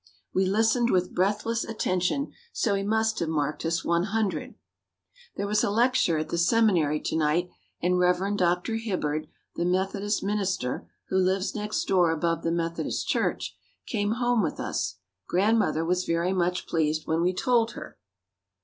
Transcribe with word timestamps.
We 0.33 0.47
listened 0.47 0.89
with 0.89 1.13
breathless 1.13 1.63
attention, 1.63 2.33
so 2.51 2.73
he 2.73 2.81
must 2.81 3.19
have 3.19 3.29
marked 3.29 3.63
us 3.65 3.85
100. 3.85 4.55
There 5.35 5.45
was 5.45 5.63
a 5.63 5.69
lecture 5.69 6.17
at 6.17 6.29
the 6.29 6.39
seminary 6.39 6.99
to 7.01 7.15
night 7.15 7.51
and 7.83 7.99
Rev. 7.99 8.35
Dr. 8.35 8.77
Hibbard, 8.77 9.27
the 9.57 9.63
Methodist 9.63 10.23
minister, 10.23 10.87
who 11.09 11.17
lives 11.19 11.53
next 11.53 11.85
door 11.85 12.09
above 12.09 12.41
the 12.41 12.49
Methodist 12.51 13.07
church, 13.07 13.55
came 13.85 14.13
home 14.13 14.41
with 14.41 14.59
us. 14.59 14.95
Grandmother 15.27 15.85
was 15.85 16.03
very 16.03 16.33
much 16.33 16.65
pleased 16.65 17.05
when 17.05 17.21
we 17.21 17.31
told 17.31 17.73
her. 17.73 17.99